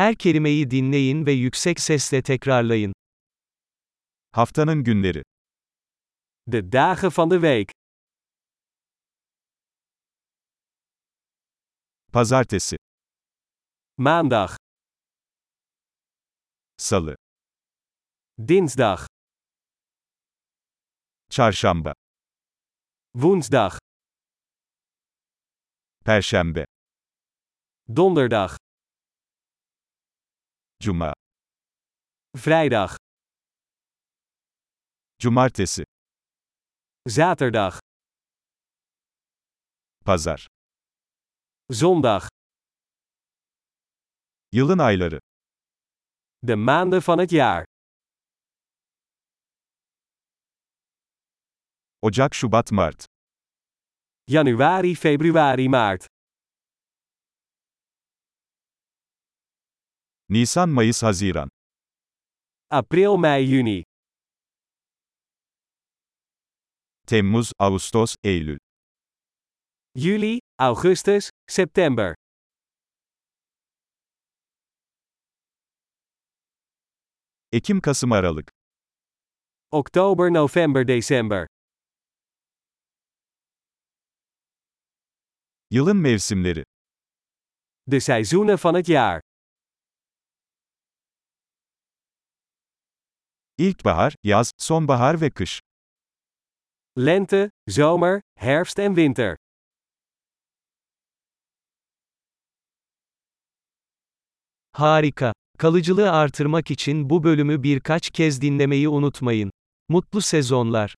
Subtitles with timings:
[0.00, 2.92] Her kelimeyi dinleyin ve yüksek sesle tekrarlayın.
[4.32, 5.22] Haftanın günleri.
[6.46, 7.70] De dagen van de week.
[12.12, 12.76] Pazartesi,
[13.96, 14.50] Maandag,
[16.76, 17.16] Salı,
[18.48, 19.00] dinsdag,
[21.30, 21.94] Çarşamba,
[23.12, 23.72] woensdag,
[26.04, 26.64] Perşembe,
[27.96, 28.50] donderdag,
[30.82, 31.12] Cuma,
[32.34, 32.96] vrijdag,
[35.18, 35.84] Cumartesi,
[37.08, 37.74] zaterdag,
[40.04, 40.46] Pazar.
[41.70, 42.28] zondag.
[44.52, 45.20] Yılın ayları.
[46.42, 47.64] De maanden van het jaar.
[52.02, 53.06] Ocak, Şubat, Mart.
[54.28, 56.06] Januari, februari, maart.
[60.30, 61.48] Nisan, Mayıs, Haziran.
[62.70, 63.82] April, mei, juni.
[67.06, 68.58] Temmuz, Ağustos, Eylül.
[69.96, 72.14] Juli, augustus, september.
[77.52, 78.50] Ekim, Kasım, Aralık.
[79.70, 81.46] Oktober, november, december.
[85.70, 86.64] Yılın mevsimleri.
[87.86, 89.20] De seizoenen van het jaar.
[93.60, 95.60] İlkbahar, yaz, sonbahar ve kış.
[96.98, 99.36] Lente, zomer, herfst en winter.
[104.72, 105.32] Harika.
[105.58, 109.50] Kalıcılığı artırmak için bu bölümü birkaç kez dinlemeyi unutmayın.
[109.88, 110.94] Mutlu sezonlar.